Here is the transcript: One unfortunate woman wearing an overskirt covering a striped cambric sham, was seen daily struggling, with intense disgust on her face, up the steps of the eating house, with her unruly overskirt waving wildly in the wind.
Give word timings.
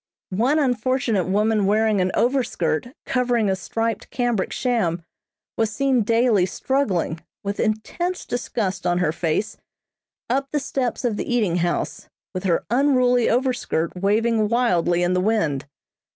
One 0.33 0.57
unfortunate 0.57 1.25
woman 1.27 1.67
wearing 1.67 2.01
an 2.01 2.09
overskirt 2.15 2.87
covering 3.05 3.51
a 3.51 3.55
striped 3.55 4.09
cambric 4.09 4.51
sham, 4.51 5.03
was 5.57 5.69
seen 5.71 6.01
daily 6.01 6.47
struggling, 6.47 7.19
with 7.43 7.59
intense 7.59 8.25
disgust 8.25 8.87
on 8.87 8.97
her 8.97 9.11
face, 9.11 9.57
up 10.27 10.47
the 10.49 10.59
steps 10.59 11.05
of 11.05 11.17
the 11.17 11.31
eating 11.35 11.57
house, 11.57 12.07
with 12.33 12.45
her 12.45 12.65
unruly 12.71 13.29
overskirt 13.29 13.95
waving 13.95 14.47
wildly 14.49 15.03
in 15.03 15.13
the 15.13 15.21
wind. 15.21 15.67